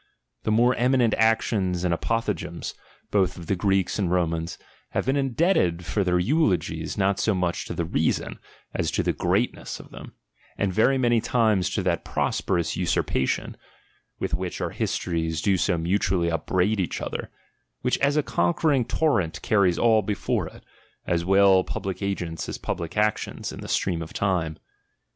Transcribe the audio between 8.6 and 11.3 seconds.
as to the greatness of them; and very many